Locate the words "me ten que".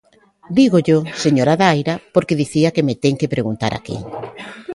2.87-3.31